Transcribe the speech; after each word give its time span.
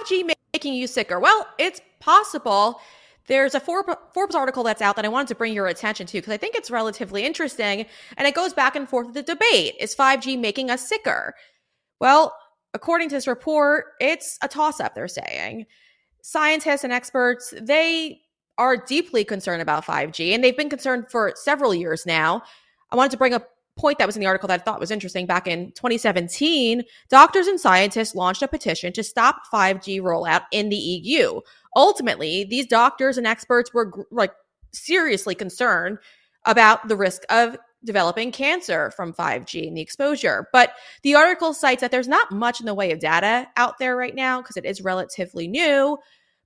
5G 0.00 0.34
making 0.54 0.74
you 0.74 0.86
sicker? 0.86 1.18
Well, 1.20 1.46
it's 1.58 1.80
possible. 2.00 2.80
There's 3.28 3.54
a 3.54 3.60
Forbes 3.60 4.34
article 4.34 4.62
that's 4.62 4.82
out 4.82 4.96
that 4.96 5.04
I 5.04 5.08
wanted 5.08 5.28
to 5.28 5.34
bring 5.34 5.54
your 5.54 5.68
attention 5.68 6.06
to 6.08 6.18
because 6.18 6.32
I 6.32 6.36
think 6.36 6.54
it's 6.54 6.70
relatively 6.70 7.24
interesting. 7.24 7.86
And 8.16 8.26
it 8.26 8.34
goes 8.34 8.52
back 8.52 8.74
and 8.74 8.88
forth 8.88 9.06
with 9.06 9.14
the 9.14 9.22
debate 9.22 9.74
Is 9.78 9.94
5G 9.94 10.38
making 10.38 10.70
us 10.70 10.88
sicker? 10.88 11.34
Well, 12.00 12.34
according 12.74 13.10
to 13.10 13.14
this 13.14 13.26
report, 13.26 13.86
it's 14.00 14.38
a 14.42 14.48
toss 14.48 14.80
up, 14.80 14.94
they're 14.94 15.08
saying. 15.08 15.66
Scientists 16.22 16.84
and 16.84 16.92
experts, 16.92 17.54
they 17.60 18.20
are 18.58 18.76
deeply 18.76 19.24
concerned 19.24 19.62
about 19.62 19.84
5G, 19.84 20.34
and 20.34 20.42
they've 20.42 20.56
been 20.56 20.68
concerned 20.70 21.06
for 21.08 21.32
several 21.36 21.74
years 21.74 22.04
now. 22.06 22.42
I 22.90 22.96
wanted 22.96 23.12
to 23.12 23.16
bring 23.16 23.34
up 23.34 23.48
point 23.76 23.98
that 23.98 24.06
was 24.06 24.16
in 24.16 24.20
the 24.20 24.26
article 24.26 24.48
that 24.48 24.60
I 24.60 24.62
thought 24.62 24.80
was 24.80 24.90
interesting. 24.90 25.26
Back 25.26 25.46
in 25.46 25.72
2017, 25.72 26.82
doctors 27.08 27.46
and 27.46 27.58
scientists 27.58 28.14
launched 28.14 28.42
a 28.42 28.48
petition 28.48 28.92
to 28.92 29.02
stop 29.02 29.42
5G 29.52 30.00
rollout 30.00 30.42
in 30.50 30.68
the 30.68 30.76
EU. 30.76 31.40
Ultimately, 31.74 32.44
these 32.44 32.66
doctors 32.66 33.18
and 33.18 33.26
experts 33.26 33.72
were 33.72 34.06
like 34.10 34.32
seriously 34.72 35.34
concerned 35.34 35.98
about 36.44 36.88
the 36.88 36.96
risk 36.96 37.22
of 37.30 37.56
developing 37.84 38.30
cancer 38.30 38.90
from 38.92 39.12
5G 39.12 39.66
and 39.66 39.76
the 39.76 39.80
exposure. 39.80 40.48
But 40.52 40.72
the 41.02 41.14
article 41.14 41.52
cites 41.54 41.80
that 41.80 41.90
there's 41.90 42.08
not 42.08 42.30
much 42.30 42.60
in 42.60 42.66
the 42.66 42.74
way 42.74 42.92
of 42.92 43.00
data 43.00 43.48
out 43.56 43.78
there 43.78 43.96
right 43.96 44.14
now 44.14 44.40
because 44.40 44.56
it 44.56 44.64
is 44.64 44.82
relatively 44.82 45.48
new. 45.48 45.98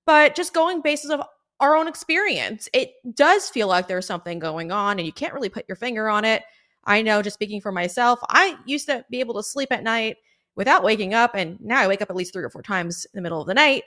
But 0.06 0.34
just 0.34 0.54
going 0.54 0.80
basis 0.80 1.10
of 1.10 1.20
our 1.60 1.76
own 1.76 1.88
experience, 1.88 2.68
it 2.72 2.92
does 3.14 3.48
feel 3.48 3.68
like 3.68 3.88
there's 3.88 4.06
something 4.06 4.38
going 4.38 4.70
on 4.70 4.98
and 4.98 5.06
you 5.06 5.12
can't 5.12 5.34
really 5.34 5.48
put 5.48 5.66
your 5.68 5.76
finger 5.76 6.08
on 6.08 6.24
it. 6.24 6.42
I 6.86 7.02
know 7.02 7.20
just 7.20 7.34
speaking 7.34 7.60
for 7.60 7.72
myself, 7.72 8.20
I 8.28 8.56
used 8.64 8.86
to 8.86 9.04
be 9.10 9.20
able 9.20 9.34
to 9.34 9.42
sleep 9.42 9.72
at 9.72 9.82
night 9.82 10.16
without 10.54 10.82
waking 10.82 11.14
up. 11.14 11.34
And 11.34 11.60
now 11.60 11.80
I 11.80 11.88
wake 11.88 12.00
up 12.00 12.10
at 12.10 12.16
least 12.16 12.32
three 12.32 12.44
or 12.44 12.50
four 12.50 12.62
times 12.62 13.06
in 13.12 13.18
the 13.18 13.22
middle 13.22 13.40
of 13.40 13.46
the 13.46 13.54
night. 13.54 13.84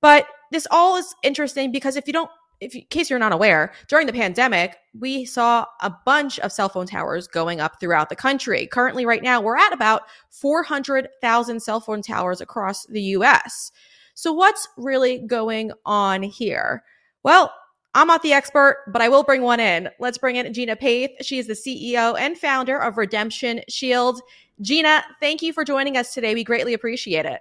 But 0.00 0.26
this 0.50 0.66
all 0.70 0.96
is 0.96 1.14
interesting 1.22 1.72
because 1.72 1.96
if 1.96 2.06
you 2.06 2.12
don't, 2.12 2.30
if 2.60 2.74
in 2.74 2.82
case 2.90 3.08
you're 3.08 3.18
not 3.18 3.32
aware, 3.32 3.72
during 3.88 4.06
the 4.06 4.12
pandemic, 4.12 4.76
we 4.98 5.24
saw 5.24 5.64
a 5.80 5.90
bunch 6.04 6.38
of 6.40 6.52
cell 6.52 6.68
phone 6.68 6.86
towers 6.86 7.26
going 7.26 7.60
up 7.60 7.80
throughout 7.80 8.10
the 8.10 8.16
country. 8.16 8.66
Currently, 8.66 9.06
right 9.06 9.22
now, 9.22 9.40
we're 9.40 9.56
at 9.56 9.72
about 9.72 10.02
400,000 10.28 11.60
cell 11.60 11.80
phone 11.80 12.02
towers 12.02 12.40
across 12.42 12.84
the 12.86 13.00
US. 13.02 13.72
So, 14.14 14.32
what's 14.32 14.68
really 14.76 15.18
going 15.18 15.72
on 15.86 16.22
here? 16.22 16.82
Well, 17.22 17.52
I'm 17.94 18.06
not 18.06 18.22
the 18.22 18.32
expert, 18.32 18.84
but 18.88 19.02
I 19.02 19.08
will 19.08 19.24
bring 19.24 19.42
one 19.42 19.58
in. 19.58 19.88
Let's 19.98 20.18
bring 20.18 20.36
in 20.36 20.52
Gina 20.52 20.76
Paeth. 20.76 21.10
She 21.22 21.38
is 21.38 21.46
the 21.48 21.54
CEO 21.54 22.18
and 22.18 22.38
founder 22.38 22.78
of 22.78 22.96
Redemption 22.96 23.62
Shield. 23.68 24.20
Gina, 24.60 25.04
thank 25.18 25.42
you 25.42 25.52
for 25.52 25.64
joining 25.64 25.96
us 25.96 26.14
today. 26.14 26.34
We 26.34 26.44
greatly 26.44 26.74
appreciate 26.74 27.26
it. 27.26 27.40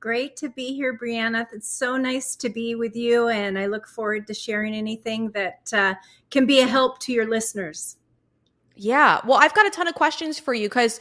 Great 0.00 0.34
to 0.36 0.48
be 0.48 0.74
here, 0.74 0.98
Breanna. 0.98 1.46
It's 1.52 1.70
so 1.70 1.96
nice 1.96 2.34
to 2.36 2.48
be 2.48 2.74
with 2.74 2.96
you, 2.96 3.28
and 3.28 3.58
I 3.58 3.66
look 3.66 3.86
forward 3.86 4.26
to 4.28 4.34
sharing 4.34 4.74
anything 4.74 5.30
that 5.32 5.70
uh, 5.74 5.94
can 6.30 6.46
be 6.46 6.60
a 6.60 6.66
help 6.66 6.98
to 7.00 7.12
your 7.12 7.28
listeners. 7.28 7.98
Yeah. 8.76 9.20
Well, 9.26 9.38
I've 9.40 9.52
got 9.54 9.66
a 9.66 9.70
ton 9.70 9.88
of 9.88 9.94
questions 9.94 10.38
for 10.38 10.54
you 10.54 10.70
because 10.70 11.00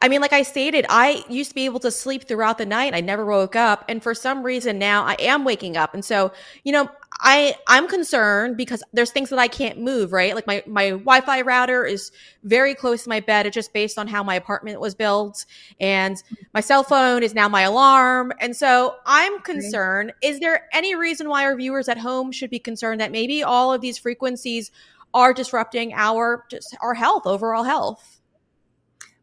I 0.00 0.08
mean, 0.08 0.20
like 0.20 0.32
I 0.32 0.42
stated, 0.42 0.84
I 0.88 1.24
used 1.28 1.50
to 1.50 1.54
be 1.54 1.64
able 1.64 1.80
to 1.80 1.90
sleep 1.90 2.28
throughout 2.28 2.58
the 2.58 2.66
night. 2.66 2.94
I 2.94 3.00
never 3.00 3.24
woke 3.24 3.56
up. 3.56 3.84
And 3.88 4.02
for 4.02 4.14
some 4.14 4.42
reason 4.42 4.78
now 4.78 5.04
I 5.04 5.16
am 5.18 5.44
waking 5.44 5.76
up. 5.76 5.94
And 5.94 6.04
so, 6.04 6.32
you 6.64 6.72
know, 6.72 6.88
I, 7.20 7.56
I'm 7.66 7.88
concerned 7.88 8.58
because 8.58 8.82
there's 8.92 9.10
things 9.10 9.30
that 9.30 9.38
I 9.38 9.48
can't 9.48 9.80
move, 9.80 10.12
right? 10.12 10.34
Like 10.34 10.46
my, 10.46 10.62
my 10.66 10.90
Wi-Fi 10.90 11.40
router 11.40 11.84
is 11.84 12.12
very 12.44 12.74
close 12.74 13.04
to 13.04 13.08
my 13.08 13.20
bed. 13.20 13.46
It's 13.46 13.54
just 13.54 13.72
based 13.72 13.98
on 13.98 14.06
how 14.06 14.22
my 14.22 14.34
apartment 14.34 14.80
was 14.80 14.94
built. 14.94 15.46
And 15.80 16.22
my 16.52 16.60
cell 16.60 16.82
phone 16.82 17.22
is 17.22 17.34
now 17.34 17.48
my 17.48 17.62
alarm. 17.62 18.32
And 18.38 18.54
so 18.54 18.96
I'm 19.06 19.40
concerned. 19.40 20.12
Is 20.22 20.40
there 20.40 20.68
any 20.72 20.94
reason 20.94 21.28
why 21.28 21.44
our 21.44 21.56
viewers 21.56 21.88
at 21.88 21.98
home 21.98 22.32
should 22.32 22.50
be 22.50 22.58
concerned 22.58 23.00
that 23.00 23.12
maybe 23.12 23.42
all 23.42 23.72
of 23.72 23.80
these 23.80 23.96
frequencies 23.96 24.70
are 25.14 25.32
disrupting 25.32 25.94
our, 25.94 26.44
just 26.50 26.76
our 26.82 26.92
health, 26.92 27.26
overall 27.26 27.64
health? 27.64 28.15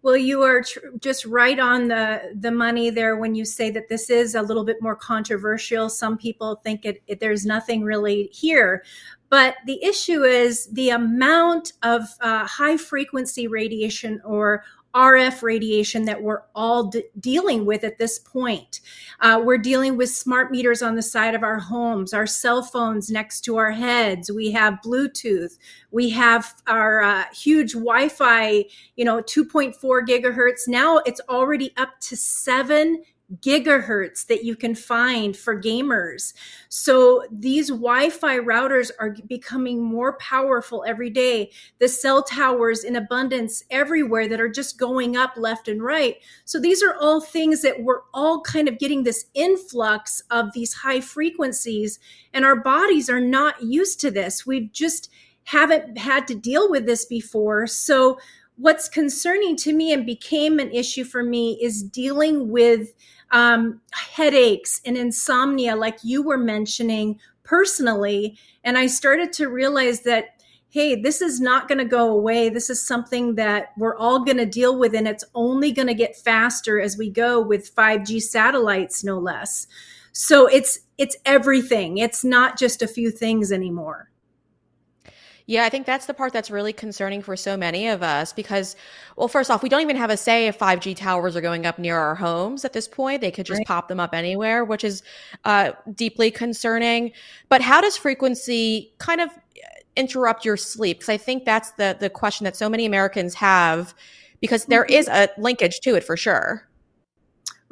Well, 0.04 0.18
you 0.18 0.42
are 0.44 0.62
tr- 0.62 0.80
just 1.00 1.26
right 1.26 1.58
on 1.58 1.88
the 1.88 2.34
the 2.36 2.52
money 2.52 2.90
there 2.90 3.16
when 3.16 3.36
you 3.36 3.46
say 3.46 3.72
that 3.72 3.88
this 3.88 4.10
is 4.10 4.36
a 4.36 4.42
little 4.42 4.66
bit 4.66 4.82
more 4.82 4.98
controversial. 4.98 5.90
Some 5.90 6.18
people 6.18 6.58
think 6.58 6.84
it, 6.86 7.02
it 7.08 7.22
there's 7.22 7.46
nothing 7.46 7.84
really 7.84 8.30
here, 8.34 8.84
but 9.30 9.56
the 9.66 9.82
issue 9.82 10.24
is 10.24 10.68
the 10.68 10.90
amount 10.90 11.72
of 11.84 12.04
uh, 12.20 12.46
high 12.46 12.76
frequency 12.76 13.48
radiation 13.48 14.22
or 14.26 14.66
RF 14.96 15.44
radiation 15.44 16.06
that 16.06 16.22
we're 16.22 16.44
all 16.54 16.86
de- 16.86 17.04
dealing 17.20 17.66
with 17.66 17.84
at 17.84 17.98
this 17.98 18.20
point. 18.20 18.82
Uh, 19.20 19.42
we're 19.44 19.58
dealing 19.58 19.98
with 19.98 20.10
smart 20.10 20.52
meters 20.52 20.82
on 20.82 20.96
the 20.96 21.02
side 21.02 21.36
of 21.36 21.44
our 21.44 21.60
homes, 21.60 22.14
our 22.14 22.28
cell 22.28 22.62
phones 22.62 23.10
next 23.10 23.42
to 23.42 23.58
our 23.58 23.72
heads. 23.72 24.32
We 24.32 24.52
have 24.52 24.80
Bluetooth. 24.86 25.58
We 25.92 26.10
have 26.12 26.54
our 26.68 27.02
uh, 27.02 27.26
huge 27.34 27.74
Wi 27.74 28.10
Fi, 28.10 28.66
you 28.96 29.06
know, 29.06 29.22
2.4 29.22 29.74
gigahertz. 30.08 30.68
Now 30.68 30.98
it's 31.00 31.22
already 31.30 31.74
up 31.78 32.00
to 32.02 32.16
seven 32.16 33.04
gigahertz 33.42 34.26
that 34.28 34.44
you 34.44 34.56
can 34.56 34.76
find 34.76 35.36
for 35.36 35.60
gamers. 35.60 36.34
So 36.70 37.24
these 37.32 37.70
Wi 37.70 38.10
Fi 38.10 38.38
routers 38.38 38.92
are 39.00 39.16
becoming 39.28 39.82
more 39.82 40.18
powerful 40.18 40.84
every 40.88 41.10
day. 41.10 41.52
The 41.80 41.88
cell 41.88 42.24
towers 42.24 42.84
in 42.84 42.96
abundance 42.96 43.64
everywhere 43.70 44.28
that 44.28 44.42
are 44.42 44.50
just 44.50 44.78
going 44.78 45.16
up 45.16 45.34
left 45.38 45.68
and 45.68 45.82
right. 45.82 46.18
So 46.46 46.60
these 46.60 46.84
are 46.84 46.96
all 47.00 47.22
things 47.22 47.62
that 47.62 47.82
we're 47.84 48.02
all 48.14 48.42
kind 48.42 48.68
of 48.68 48.80
getting 48.80 49.04
this 49.04 49.26
influx 49.34 50.22
of 50.30 50.54
these 50.54 50.74
high 50.74 51.02
frequencies, 51.02 52.00
and 52.34 52.46
our 52.46 52.56
bodies 52.56 53.10
are 53.10 53.22
not 53.22 53.62
used 53.64 54.00
to 54.02 54.12
this. 54.12 54.46
We've 54.46 54.72
just 54.72 55.10
haven't 55.46 55.98
had 55.98 56.28
to 56.28 56.36
deal 56.36 56.70
with 56.70 56.86
this 56.86 57.06
before. 57.06 57.68
So 57.68 58.18
what's 58.56 58.88
concerning 58.88 59.56
to 59.58 59.74
me 59.74 59.92
and 59.92 60.06
became 60.06 60.60
an 60.60 60.72
issue 60.72 61.04
for 61.04 61.24
me 61.24 61.58
is 61.62 61.84
dealing 61.84 62.50
with 62.50 62.94
um, 63.34 63.82
headaches 63.92 64.80
and 64.86 64.96
insomnia, 64.96 65.76
like 65.76 65.98
you 66.04 66.24
were 66.24 66.38
mentioning 66.38 67.20
personally. 67.44 68.38
And 68.64 68.78
I 68.78 68.88
started 68.88 69.34
to 69.34 69.50
realize 69.50 70.02
that 70.02 70.30
hey, 70.70 70.96
this 70.96 71.22
is 71.22 71.40
not 71.40 71.68
going 71.68 71.78
to 71.78 71.86
go 71.86 72.10
away. 72.10 72.50
This 72.50 72.68
is 72.68 72.82
something 72.82 73.36
that 73.36 73.74
we're 73.78 73.96
all 73.96 74.26
going 74.26 74.38
to 74.38 74.46
deal 74.48 74.80
with, 74.80 74.96
and 74.96 75.08
it's 75.08 75.24
only 75.36 75.72
going 75.72 75.88
to 75.88 75.94
get 75.94 76.16
faster 76.16 76.82
as 76.82 76.98
we 76.98 77.12
go 77.12 77.40
with 77.40 77.76
5G 77.76 78.20
satellites, 78.20 79.04
no 79.04 79.20
less. 79.20 79.68
So 80.14 80.48
it's 80.48 80.80
it's 80.98 81.16
everything. 81.26 82.00
It's 82.00 82.24
not 82.24 82.58
just 82.58 82.82
a 82.82 82.88
few 82.88 83.12
things 83.12 83.52
anymore. 83.52 84.10
Yeah, 85.46 85.66
I 85.66 85.70
think 85.70 85.86
that's 85.86 86.06
the 86.06 86.14
part 86.14 86.32
that's 86.32 86.50
really 86.50 86.72
concerning 86.72 87.22
for 87.22 87.36
so 87.36 87.58
many 87.58 87.90
of 87.90 88.02
us 88.02 88.32
because, 88.32 88.78
well, 89.18 89.28
first 89.28 89.52
off, 89.52 89.62
we 89.62 89.68
don't 89.68 89.82
even 89.82 89.98
have 89.98 90.10
a 90.10 90.16
say 90.16 90.48
if 90.48 90.58
5G 90.58 90.96
towers 90.96 91.36
are 91.36 91.42
going 91.42 91.66
up 91.66 91.78
near 91.78 91.98
our 91.98 92.16
homes 92.16 92.64
at 92.64 92.72
this 92.72 92.88
point. 92.88 93.20
They 93.20 93.32
could 93.32 93.46
just 93.46 93.60
right. 93.60 93.68
pop 93.68 93.90
them 93.90 94.00
up 94.00 94.14
anywhere, 94.14 94.64
which 94.64 94.86
is 94.86 95.04
uh, 95.44 95.74
deeply 95.94 96.32
concerning. 96.32 97.12
But 97.50 97.62
how 97.62 97.82
does 97.82 97.98
frequency 97.98 98.94
kind 99.00 99.20
of 99.20 99.32
interrupt 99.98 100.46
your 100.46 100.56
sleep? 100.56 101.00
Because 101.00 101.10
I 101.10 101.18
think 101.18 101.44
that's 101.44 101.72
the 101.72 101.98
the 102.00 102.10
question 102.10 102.46
that 102.46 102.56
so 102.56 102.70
many 102.70 102.86
Americans 102.86 103.34
have, 103.36 103.94
because 104.40 104.66
there 104.66 104.86
mm-hmm. 104.86 104.94
is 104.94 105.08
a 105.10 105.30
linkage 105.38 105.82
to 105.82 105.96
it 105.96 106.06
for 106.06 106.16
sure 106.16 106.68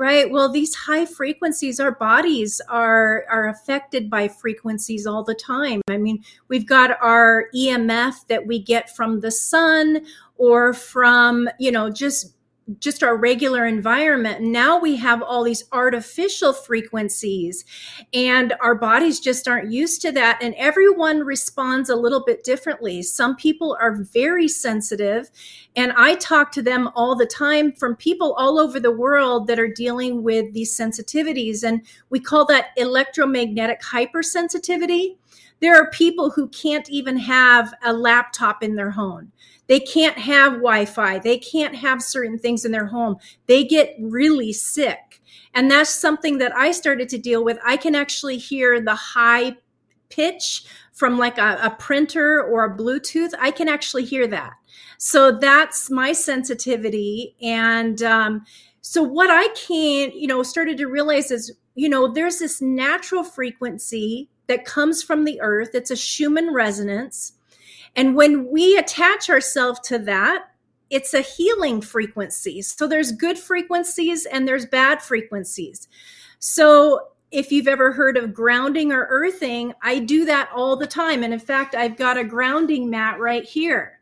right? 0.02 0.32
Well 0.32 0.52
these 0.52 0.74
high 0.74 1.06
frequencies 1.06 1.80
our 1.80 1.92
bodies 1.92 2.60
are 2.68 3.24
are 3.30 3.48
affected 3.50 4.10
by 4.10 4.30
frequencies 4.30 5.06
all 5.06 5.24
the 5.24 5.36
time. 5.36 5.84
I 5.92 5.98
mean 5.98 6.24
we've 6.48 6.66
got 6.66 6.98
our 7.04 7.46
emf 7.56 8.26
that 8.28 8.48
we 8.48 8.58
get 8.58 8.96
from 8.96 9.20
the 9.20 9.30
sun 9.30 10.04
or 10.38 10.74
from 10.74 11.48
you 11.60 11.72
know 11.72 11.92
just 11.92 12.34
just 12.80 13.04
our 13.04 13.18
regular 13.18 13.66
environment. 13.66 14.42
Now 14.42 14.80
we 14.80 14.96
have 14.98 15.22
all 15.22 15.44
these 15.44 15.64
artificial 15.72 16.54
frequencies, 16.54 17.66
and 18.14 18.54
our 18.62 18.76
bodies 18.76 19.20
just 19.20 19.48
aren't 19.48 19.72
used 19.72 20.02
to 20.04 20.12
that. 20.14 20.42
And 20.42 20.54
everyone 20.56 21.22
responds 21.22 21.90
a 21.90 21.96
little 21.96 22.24
bit 22.24 22.44
differently. 22.44 23.02
Some 23.02 23.36
people 23.36 23.78
are 23.82 24.04
very 24.04 24.48
sensitive, 24.48 25.30
and 25.76 25.92
I 25.98 26.16
talk 26.16 26.52
to 26.54 26.62
them 26.62 26.90
all 26.96 27.16
the 27.16 27.26
time 27.26 27.74
from 27.74 27.96
people 27.96 28.34
all 28.34 28.60
over 28.60 28.80
the 28.80 28.92
world 28.92 29.48
that 29.48 29.60
are 29.60 29.68
dealing 29.68 30.24
with 30.24 30.54
these 30.54 30.78
sensitivities. 30.78 31.64
And 31.64 31.86
we 32.10 32.20
call 32.20 32.46
that 32.46 32.68
electromagnetic 32.78 33.82
hypersensitivity. 33.82 35.18
There 35.62 35.76
are 35.76 35.90
people 35.92 36.32
who 36.32 36.50
can't 36.50 36.90
even 36.90 37.18
have 37.18 37.74
a 37.84 37.94
laptop 37.94 38.64
in 38.64 38.76
their 38.76 38.92
home 38.92 39.32
they 39.72 39.80
can't 39.80 40.18
have 40.18 40.56
Wi 40.56 40.84
Fi. 40.84 41.20
They 41.20 41.38
can't 41.38 41.74
have 41.74 42.04
certain 42.04 42.38
things 42.38 42.66
in 42.66 42.74
their 42.74 42.88
home. 42.88 43.16
They 43.48 43.64
get 43.64 43.96
really 44.02 44.52
sick. 44.52 45.22
And 45.54 45.72
that's 45.72 45.90
something 45.90 46.40
that 46.40 46.54
I 46.54 46.74
started 46.74 47.08
to 47.08 47.18
deal 47.18 47.46
with. 47.46 47.58
I 47.64 47.78
can 47.78 47.96
actually 47.96 48.38
hear 48.38 48.82
the 48.82 48.96
high 48.96 49.56
pitch 50.10 50.66
from 50.92 51.18
like 51.18 51.38
a, 51.38 51.58
a 51.64 51.70
printer 51.80 52.44
or 52.44 52.66
a 52.66 52.78
Bluetooth. 52.78 53.32
I 53.40 53.52
can 53.52 53.70
actually 53.70 54.04
hear 54.04 54.28
that. 54.28 54.52
So 54.98 55.32
that's 55.32 55.90
my 55.90 56.12
sensitivity. 56.12 57.38
And 57.42 58.04
um, 58.04 58.44
so 58.82 59.02
what 59.02 59.30
I 59.32 59.48
can, 59.56 60.12
you 60.12 60.28
know, 60.28 60.44
started 60.44 60.80
to 60.80 60.88
realize 60.88 61.32
is 61.32 61.50
you 61.76 61.88
know, 61.88 62.12
there's 62.12 62.40
this 62.40 62.62
natural 62.62 63.24
frequency 63.24 64.30
that 64.48 64.66
comes 64.66 65.04
from 65.04 65.26
the 65.26 65.40
earth. 65.42 65.70
It's 65.74 65.92
a 65.92 65.96
Schumann 65.96 66.54
resonance. 66.54 67.34
And 67.96 68.16
when 68.16 68.50
we 68.50 68.78
attach 68.78 69.30
ourselves 69.30 69.80
to 69.82 70.00
that, 70.00 70.46
it's 70.90 71.14
a 71.14 71.22
healing 71.22 71.82
frequency. 71.82 72.62
So 72.62 72.88
there's 72.88 73.12
good 73.12 73.38
frequencies 73.38 74.26
and 74.26 74.48
there's 74.48 74.66
bad 74.66 75.02
frequencies. 75.02 75.88
So 76.40 77.08
if 77.32 77.52
you've 77.52 77.68
ever 77.68 77.94
heard 77.94 78.18
of 78.18 78.34
grounding 78.34 78.92
or 78.92 79.08
earthing, 79.10 79.74
I 79.82 80.00
do 80.00 80.26
that 80.26 80.50
all 80.54 80.76
the 80.76 80.88
time. 80.88 81.24
And 81.24 81.34
in 81.34 81.40
fact, 81.40 81.76
I've 81.76 81.96
got 81.96 82.18
a 82.18 82.26
grounding 82.26 82.90
mat 82.90 83.20
right 83.20 83.46
here. 83.46 84.00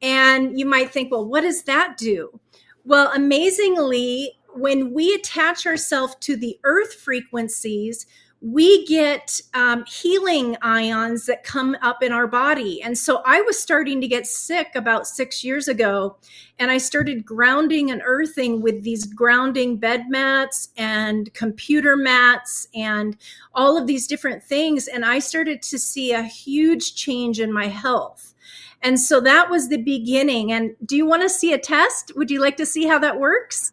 And 0.00 0.58
you 0.58 0.66
might 0.66 0.90
think, 0.90 1.10
well, 1.10 1.26
what 1.26 1.42
does 1.42 1.64
that 1.64 1.96
do? 1.96 2.40
Well, 2.84 3.10
amazingly, 3.12 4.32
when 4.54 4.94
we 4.94 5.12
attach 5.14 5.66
ourselves 5.66 6.16
to 6.20 6.36
the 6.36 6.58
earth 6.64 6.94
frequencies, 6.94 8.06
we 8.42 8.86
get 8.86 9.38
um, 9.52 9.84
healing 9.84 10.56
ions 10.62 11.26
that 11.26 11.44
come 11.44 11.76
up 11.82 12.02
in 12.02 12.10
our 12.10 12.26
body. 12.26 12.82
And 12.82 12.96
so 12.96 13.22
I 13.26 13.42
was 13.42 13.58
starting 13.58 14.00
to 14.00 14.08
get 14.08 14.26
sick 14.26 14.68
about 14.74 15.06
six 15.06 15.44
years 15.44 15.68
ago, 15.68 16.16
and 16.58 16.70
I 16.70 16.78
started 16.78 17.26
grounding 17.26 17.90
and 17.90 18.00
earthing 18.04 18.62
with 18.62 18.82
these 18.82 19.04
grounding 19.04 19.76
bed 19.76 20.08
mats 20.08 20.70
and 20.78 21.32
computer 21.34 21.96
mats 21.96 22.66
and 22.74 23.16
all 23.54 23.76
of 23.76 23.86
these 23.86 24.06
different 24.06 24.42
things. 24.42 24.88
And 24.88 25.04
I 25.04 25.18
started 25.18 25.60
to 25.62 25.78
see 25.78 26.12
a 26.12 26.22
huge 26.22 26.94
change 26.94 27.40
in 27.40 27.52
my 27.52 27.66
health. 27.66 28.34
And 28.82 28.98
so 28.98 29.20
that 29.20 29.50
was 29.50 29.68
the 29.68 29.82
beginning. 29.82 30.52
And 30.52 30.74
do 30.86 30.96
you 30.96 31.04
want 31.04 31.22
to 31.22 31.28
see 31.28 31.52
a 31.52 31.58
test? 31.58 32.12
Would 32.16 32.30
you 32.30 32.40
like 32.40 32.56
to 32.56 32.64
see 32.64 32.86
how 32.86 32.98
that 33.00 33.20
works? 33.20 33.72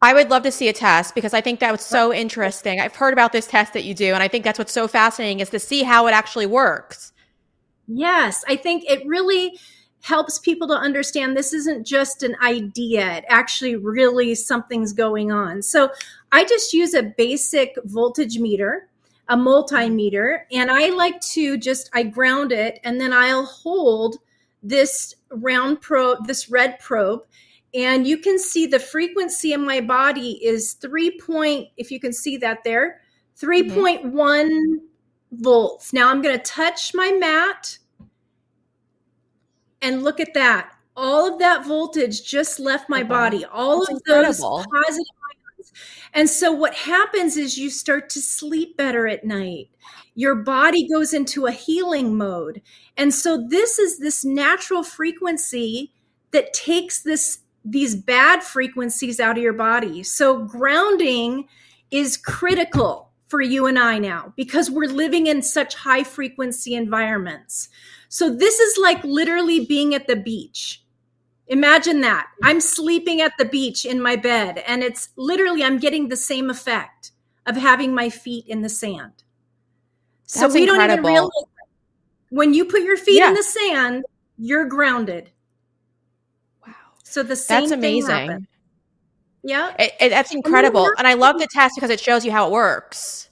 I 0.00 0.14
would 0.14 0.30
love 0.30 0.44
to 0.44 0.52
see 0.52 0.68
a 0.68 0.72
test 0.72 1.14
because 1.14 1.34
I 1.34 1.40
think 1.40 1.60
that 1.60 1.72
was 1.72 1.80
so 1.80 2.12
interesting. 2.12 2.78
I've 2.80 2.94
heard 2.94 3.12
about 3.12 3.32
this 3.32 3.46
test 3.46 3.72
that 3.72 3.84
you 3.84 3.94
do, 3.94 4.14
and 4.14 4.22
I 4.22 4.28
think 4.28 4.44
that's 4.44 4.58
what's 4.58 4.72
so 4.72 4.86
fascinating 4.86 5.40
is 5.40 5.50
to 5.50 5.58
see 5.58 5.82
how 5.82 6.06
it 6.06 6.12
actually 6.12 6.46
works. 6.46 7.12
Yes, 7.88 8.44
I 8.46 8.56
think 8.56 8.84
it 8.84 9.04
really 9.06 9.58
helps 10.02 10.38
people 10.38 10.68
to 10.68 10.74
understand 10.74 11.36
this 11.36 11.52
isn't 11.52 11.86
just 11.86 12.22
an 12.22 12.36
idea. 12.42 13.16
It 13.16 13.24
actually 13.28 13.76
really 13.76 14.34
something's 14.34 14.92
going 14.92 15.32
on. 15.32 15.62
So 15.62 15.90
I 16.30 16.44
just 16.44 16.72
use 16.72 16.94
a 16.94 17.02
basic 17.02 17.76
voltage 17.84 18.38
meter, 18.38 18.88
a 19.28 19.36
multimeter, 19.36 20.42
and 20.52 20.70
I 20.70 20.90
like 20.90 21.20
to 21.32 21.58
just 21.58 21.90
I 21.92 22.04
ground 22.04 22.52
it 22.52 22.78
and 22.84 23.00
then 23.00 23.12
I'll 23.12 23.44
hold 23.46 24.16
this 24.62 25.14
round 25.30 25.80
probe, 25.80 26.26
this 26.26 26.48
red 26.48 26.78
probe, 26.78 27.22
and 27.74 28.06
you 28.06 28.18
can 28.18 28.38
see 28.38 28.66
the 28.66 28.78
frequency 28.78 29.52
in 29.52 29.64
my 29.64 29.80
body 29.80 30.44
is 30.44 30.74
3 30.74 31.18
point 31.18 31.68
if 31.76 31.90
you 31.90 32.00
can 32.00 32.12
see 32.12 32.36
that 32.38 32.64
there 32.64 33.00
3.1 33.40 34.02
mm-hmm. 34.04 34.74
volts 35.32 35.92
now 35.92 36.08
i'm 36.10 36.22
going 36.22 36.36
to 36.36 36.42
touch 36.42 36.94
my 36.94 37.12
mat 37.12 37.78
and 39.82 40.02
look 40.02 40.20
at 40.20 40.34
that 40.34 40.72
all 40.96 41.32
of 41.32 41.38
that 41.38 41.64
voltage 41.64 42.24
just 42.24 42.58
left 42.58 42.88
my 42.88 43.00
okay. 43.00 43.08
body 43.08 43.44
all 43.44 43.80
That's 43.80 43.90
of 43.90 43.96
incredible. 44.06 44.56
those 44.56 44.66
positive 44.86 45.06
ions 45.30 45.72
and 46.14 46.28
so 46.30 46.50
what 46.50 46.74
happens 46.74 47.36
is 47.36 47.58
you 47.58 47.70
start 47.70 48.08
to 48.10 48.20
sleep 48.20 48.76
better 48.76 49.06
at 49.06 49.24
night 49.24 49.68
your 50.14 50.34
body 50.34 50.88
goes 50.88 51.12
into 51.12 51.46
a 51.46 51.52
healing 51.52 52.16
mode 52.16 52.62
and 52.96 53.14
so 53.14 53.46
this 53.48 53.78
is 53.78 53.98
this 53.98 54.24
natural 54.24 54.82
frequency 54.82 55.92
that 56.30 56.52
takes 56.52 57.02
this 57.02 57.40
these 57.64 57.94
bad 57.94 58.42
frequencies 58.42 59.20
out 59.20 59.36
of 59.36 59.42
your 59.42 59.52
body. 59.52 60.02
So 60.02 60.44
grounding 60.44 61.48
is 61.90 62.16
critical 62.16 63.10
for 63.26 63.40
you 63.40 63.66
and 63.66 63.78
I 63.78 63.98
now 63.98 64.32
because 64.36 64.70
we're 64.70 64.88
living 64.88 65.26
in 65.26 65.42
such 65.42 65.74
high 65.74 66.04
frequency 66.04 66.74
environments. 66.74 67.68
So 68.08 68.34
this 68.34 68.58
is 68.58 68.78
like 68.78 69.02
literally 69.04 69.66
being 69.66 69.94
at 69.94 70.06
the 70.06 70.16
beach. 70.16 70.82
Imagine 71.48 72.00
that. 72.02 72.26
I'm 72.42 72.60
sleeping 72.60 73.20
at 73.20 73.32
the 73.38 73.44
beach 73.44 73.84
in 73.84 74.00
my 74.00 74.16
bed 74.16 74.58
and 74.66 74.82
it's 74.82 75.10
literally 75.16 75.62
I'm 75.62 75.78
getting 75.78 76.08
the 76.08 76.16
same 76.16 76.50
effect 76.50 77.12
of 77.46 77.56
having 77.56 77.94
my 77.94 78.10
feet 78.10 78.46
in 78.46 78.62
the 78.62 78.68
sand. 78.68 79.12
So 80.24 80.48
we 80.48 80.62
incredible. 80.62 80.86
don't 80.86 80.90
even 80.90 81.04
realize 81.04 81.30
when 82.30 82.54
you 82.54 82.66
put 82.66 82.82
your 82.82 82.98
feet 82.98 83.16
yeah. 83.16 83.28
in 83.28 83.34
the 83.34 83.42
sand, 83.42 84.04
you're 84.36 84.66
grounded. 84.66 85.30
So 87.08 87.22
the 87.22 87.36
same 87.36 87.62
That's 87.62 87.72
amazing. 87.72 88.46
Yeah. 89.42 89.74
It, 89.78 89.92
it, 89.98 90.08
that's 90.10 90.34
incredible. 90.34 90.84
And, 90.84 90.94
and 90.98 91.06
I 91.06 91.14
love 91.14 91.38
the 91.38 91.48
test 91.50 91.74
because 91.74 91.88
it 91.88 92.00
shows 92.00 92.22
you 92.22 92.30
how 92.30 92.48
it 92.48 92.52
works. 92.52 93.30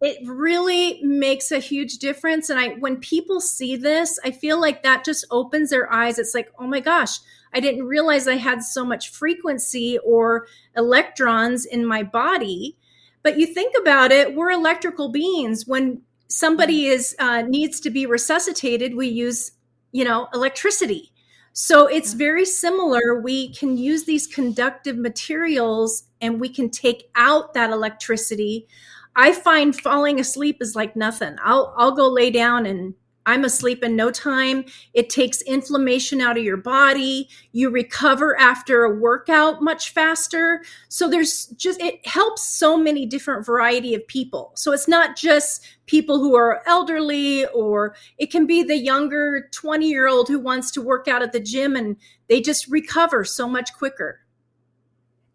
It 0.00 0.26
really 0.26 1.00
makes 1.02 1.52
a 1.52 1.58
huge 1.58 1.98
difference. 1.98 2.48
And 2.48 2.58
I, 2.58 2.68
when 2.68 2.96
people 2.96 3.40
see 3.40 3.76
this, 3.76 4.18
I 4.24 4.30
feel 4.30 4.58
like 4.58 4.82
that 4.82 5.04
just 5.04 5.26
opens 5.30 5.70
their 5.70 5.92
eyes. 5.92 6.18
It's 6.18 6.34
like, 6.34 6.50
oh 6.58 6.66
my 6.66 6.80
gosh, 6.80 7.18
I 7.52 7.60
didn't 7.60 7.84
realize 7.84 8.26
I 8.26 8.36
had 8.36 8.62
so 8.62 8.82
much 8.82 9.10
frequency 9.10 9.98
or 9.98 10.46
electrons 10.74 11.66
in 11.66 11.84
my 11.84 12.02
body. 12.02 12.76
But 13.22 13.38
you 13.38 13.46
think 13.46 13.74
about 13.78 14.10
it, 14.10 14.34
we're 14.34 14.50
electrical 14.50 15.10
beings. 15.10 15.66
When 15.66 16.00
somebody 16.28 16.84
mm-hmm. 16.84 16.92
is 16.92 17.16
uh, 17.18 17.42
needs 17.42 17.78
to 17.80 17.90
be 17.90 18.06
resuscitated, 18.06 18.94
we 18.94 19.08
use, 19.08 19.52
you 19.92 20.04
know, 20.04 20.28
electricity. 20.32 21.12
So 21.58 21.86
it's 21.86 22.12
very 22.12 22.44
similar. 22.44 23.18
We 23.18 23.48
can 23.48 23.78
use 23.78 24.04
these 24.04 24.26
conductive 24.26 24.98
materials 24.98 26.04
and 26.20 26.38
we 26.38 26.50
can 26.50 26.68
take 26.68 27.08
out 27.14 27.54
that 27.54 27.70
electricity. 27.70 28.68
I 29.16 29.32
find 29.32 29.74
falling 29.74 30.20
asleep 30.20 30.58
is 30.60 30.76
like 30.76 30.96
nothing. 30.96 31.36
I'll 31.42 31.72
I'll 31.78 31.96
go 31.96 32.08
lay 32.08 32.30
down 32.30 32.66
and 32.66 32.92
I'm 33.26 33.44
asleep 33.44 33.82
in 33.82 33.96
no 33.96 34.10
time. 34.10 34.64
It 34.94 35.10
takes 35.10 35.42
inflammation 35.42 36.20
out 36.20 36.38
of 36.38 36.44
your 36.44 36.56
body. 36.56 37.28
You 37.52 37.70
recover 37.70 38.38
after 38.38 38.84
a 38.84 38.94
workout 38.94 39.60
much 39.60 39.90
faster. 39.90 40.62
So 40.88 41.10
there's 41.10 41.46
just, 41.48 41.82
it 41.82 42.06
helps 42.06 42.42
so 42.42 42.76
many 42.76 43.04
different 43.04 43.44
variety 43.44 43.94
of 43.94 44.06
people. 44.06 44.52
So 44.54 44.72
it's 44.72 44.88
not 44.88 45.16
just 45.16 45.66
people 45.86 46.18
who 46.18 46.36
are 46.36 46.62
elderly 46.66 47.46
or 47.46 47.96
it 48.18 48.30
can 48.30 48.46
be 48.46 48.62
the 48.62 48.78
younger 48.78 49.48
20 49.52 49.88
year 49.88 50.08
old 50.08 50.28
who 50.28 50.38
wants 50.38 50.70
to 50.72 50.82
work 50.82 51.08
out 51.08 51.22
at 51.22 51.32
the 51.32 51.40
gym 51.40 51.76
and 51.76 51.96
they 52.28 52.40
just 52.40 52.68
recover 52.68 53.24
so 53.24 53.48
much 53.48 53.72
quicker. 53.74 54.20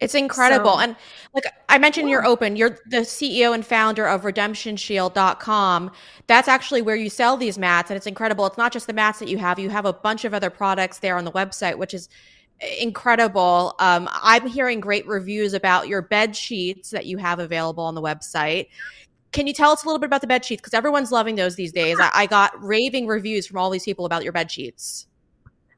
It's 0.01 0.15
incredible. 0.15 0.73
So, 0.73 0.79
and 0.79 0.95
like 1.33 1.45
I 1.69 1.77
mentioned, 1.77 2.09
you're 2.09 2.25
open. 2.25 2.55
You're 2.55 2.79
the 2.87 3.01
CEO 3.01 3.53
and 3.53 3.63
founder 3.63 4.07
of 4.07 4.23
redemptionshield.com. 4.23 5.91
That's 6.25 6.47
actually 6.47 6.81
where 6.81 6.95
you 6.95 7.09
sell 7.09 7.37
these 7.37 7.59
mats. 7.59 7.91
And 7.91 7.97
it's 7.97 8.07
incredible. 8.07 8.47
It's 8.47 8.57
not 8.57 8.73
just 8.73 8.87
the 8.87 8.93
mats 8.93 9.19
that 9.19 9.29
you 9.29 9.37
have, 9.37 9.59
you 9.59 9.69
have 9.69 9.85
a 9.85 9.93
bunch 9.93 10.25
of 10.25 10.33
other 10.33 10.49
products 10.49 10.99
there 10.99 11.17
on 11.17 11.23
the 11.23 11.31
website, 11.31 11.77
which 11.77 11.93
is 11.93 12.09
incredible. 12.79 13.75
Um, 13.79 14.09
I'm 14.11 14.47
hearing 14.47 14.79
great 14.79 15.07
reviews 15.07 15.53
about 15.53 15.87
your 15.87 16.01
bed 16.01 16.35
sheets 16.35 16.89
that 16.89 17.05
you 17.05 17.17
have 17.17 17.37
available 17.37 17.83
on 17.83 17.93
the 17.93 18.01
website. 18.01 18.67
Can 19.31 19.47
you 19.47 19.53
tell 19.53 19.71
us 19.71 19.83
a 19.83 19.87
little 19.87 19.99
bit 19.99 20.07
about 20.07 20.21
the 20.21 20.27
bed 20.27 20.43
sheets? 20.43 20.61
Because 20.61 20.73
everyone's 20.73 21.11
loving 21.11 21.35
those 21.35 21.55
these 21.55 21.71
days. 21.71 21.97
I, 21.99 22.09
I 22.13 22.25
got 22.25 22.51
raving 22.61 23.07
reviews 23.07 23.45
from 23.47 23.57
all 23.57 23.69
these 23.69 23.85
people 23.85 24.05
about 24.05 24.23
your 24.23 24.33
bed 24.33 24.51
sheets. 24.51 25.07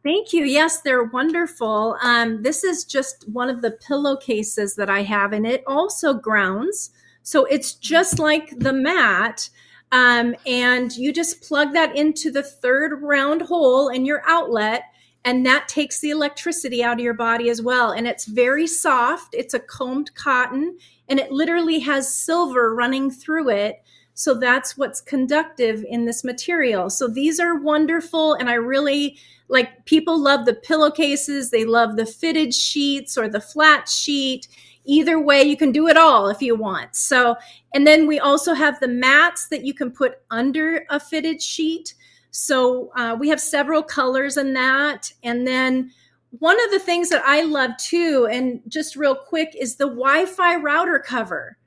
Thank 0.04 0.34
you. 0.34 0.44
Yes, 0.44 0.82
they're 0.82 1.06
wonderful. 1.06 1.98
Um, 2.02 2.44
this 2.44 2.66
is 2.66 2.84
just 2.84 3.28
one 3.30 3.50
of 3.50 3.62
the 3.62 3.72
pillowcases 3.72 4.76
that 4.76 4.90
I 4.90 5.04
have, 5.04 5.32
and 5.32 5.48
it 5.48 5.64
also 5.66 6.14
grounds. 6.14 6.92
So 7.24 7.46
it's 7.46 7.74
just 7.74 8.20
like 8.20 8.60
the 8.60 8.74
mat. 8.74 9.50
Um, 9.94 10.36
and 10.46 10.92
you 10.98 11.14
just 11.14 11.42
plug 11.42 11.74
that 11.74 11.96
into 11.96 12.32
the 12.32 12.44
third 12.44 13.02
round 13.02 13.44
hole 13.44 13.88
in 13.90 14.06
your 14.06 14.24
outlet, 14.28 14.84
and 15.24 15.46
that 15.46 15.70
takes 15.70 16.00
the 16.00 16.10
electricity 16.10 16.84
out 16.84 17.00
of 17.00 17.04
your 17.04 17.14
body 17.14 17.50
as 17.50 17.62
well. 17.62 17.92
And 17.92 18.06
it's 18.06 18.26
very 18.26 18.68
soft, 18.68 19.34
it's 19.34 19.54
a 19.54 19.60
combed 19.60 20.14
cotton, 20.16 20.78
and 21.08 21.20
it 21.20 21.32
literally 21.32 21.80
has 21.80 22.14
silver 22.14 22.76
running 22.76 23.10
through 23.10 23.50
it. 23.50 23.83
So 24.14 24.34
that's 24.36 24.78
what's 24.78 25.02
conductive 25.02 25.84
in 25.90 26.06
this 26.06 26.24
material. 26.24 26.90
So 26.90 27.08
these 27.08 27.40
are 27.40 27.56
wonderful, 27.56 28.36
and 28.36 28.50
I 28.50 28.56
really 28.56 29.18
like 29.50 29.86
people 29.86 30.20
love 30.20 30.46
the 30.46 30.54
pillowcases, 30.54 31.50
they 31.50 31.66
love 31.66 31.96
the 31.96 32.06
fitted 32.06 32.54
sheets 32.54 33.18
or 33.18 33.28
the 33.28 33.42
flat 33.42 33.90
sheet. 33.90 34.48
Either 34.86 35.20
way, 35.20 35.44
you 35.44 35.56
can 35.56 35.72
do 35.72 35.88
it 35.88 35.98
all 35.98 36.28
if 36.28 36.42
you 36.42 36.56
want. 36.56 36.96
So, 36.96 37.36
and 37.74 37.88
then 37.88 38.06
we 38.06 38.20
also 38.20 38.54
have 38.54 38.80
the 38.80 38.88
mats 38.88 39.48
that 39.48 39.64
you 39.64 39.74
can 39.74 39.92
put 39.92 40.20
under 40.30 40.86
a 40.90 41.00
fitted 41.00 41.42
sheet. 41.42 41.94
So 42.32 42.92
uh, 42.96 43.16
we 43.18 43.30
have 43.30 43.40
several 43.40 43.84
colors 43.84 44.38
in 44.38 44.54
that. 44.56 45.12
And 45.24 45.48
then 45.48 45.92
one 46.40 46.62
of 46.66 46.72
the 46.72 46.80
things 46.80 47.10
that 47.10 47.24
I 47.26 47.44
love 47.44 47.72
too, 47.78 48.28
and 48.30 48.62
just 48.68 48.96
real 48.96 49.16
quick, 49.16 49.56
is 49.58 49.76
the 49.76 49.88
Wi 49.88 50.26
Fi 50.26 50.56
router 50.56 51.00
cover. 51.00 51.58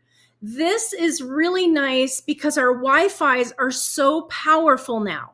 This 0.42 0.92
is 0.92 1.22
really 1.22 1.66
nice 1.66 2.20
because 2.20 2.58
our 2.58 2.74
Wi 2.74 3.08
Fi's 3.08 3.52
are 3.58 3.70
so 3.70 4.22
powerful 4.22 5.00
now. 5.00 5.32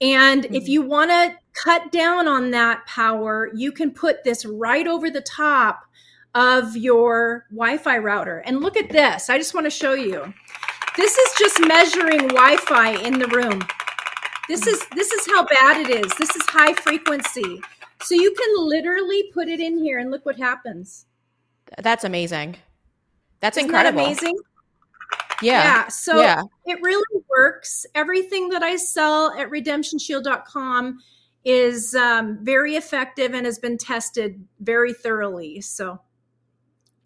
And 0.00 0.44
mm-hmm. 0.44 0.54
if 0.54 0.68
you 0.68 0.82
want 0.82 1.10
to 1.10 1.36
cut 1.52 1.92
down 1.92 2.28
on 2.28 2.50
that 2.52 2.86
power, 2.86 3.50
you 3.54 3.72
can 3.72 3.90
put 3.90 4.24
this 4.24 4.44
right 4.44 4.86
over 4.86 5.10
the 5.10 5.20
top 5.20 5.84
of 6.34 6.76
your 6.76 7.46
Wi-Fi 7.50 7.98
router. 7.98 8.38
And 8.46 8.60
look 8.60 8.76
at 8.76 8.88
this. 8.88 9.28
I 9.28 9.36
just 9.36 9.54
want 9.54 9.66
to 9.66 9.70
show 9.70 9.94
you. 9.94 10.32
This 10.96 11.16
is 11.16 11.34
just 11.38 11.60
measuring 11.66 12.28
Wi-Fi 12.28 13.02
in 13.02 13.18
the 13.18 13.26
room. 13.28 13.62
This 14.48 14.66
is 14.66 14.84
this 14.96 15.12
is 15.12 15.26
how 15.26 15.44
bad 15.44 15.88
it 15.88 16.04
is. 16.04 16.12
This 16.18 16.34
is 16.34 16.42
high 16.48 16.74
frequency. 16.74 17.60
So 18.02 18.14
you 18.14 18.34
can 18.34 18.66
literally 18.66 19.30
put 19.32 19.48
it 19.48 19.60
in 19.60 19.78
here 19.78 19.98
and 19.98 20.10
look 20.10 20.26
what 20.26 20.36
happens. 20.36 21.06
That's 21.78 22.02
amazing. 22.02 22.56
That's 23.40 23.56
Isn't 23.56 23.68
incredible. 23.68 24.02
That 24.02 24.06
amazing. 24.06 24.36
Yeah. 25.42 25.64
Yeah. 25.64 25.88
So 25.88 26.20
yeah. 26.20 26.42
it 26.66 26.78
really 26.82 27.24
works. 27.28 27.86
Everything 27.94 28.50
that 28.50 28.62
I 28.62 28.76
sell 28.76 29.32
at 29.32 29.48
redemptionshield.com 29.48 30.98
is 31.44 31.94
um, 31.94 32.38
very 32.42 32.76
effective 32.76 33.32
and 33.32 33.46
has 33.46 33.58
been 33.58 33.78
tested 33.78 34.44
very 34.60 34.92
thoroughly. 34.92 35.60
So 35.62 36.00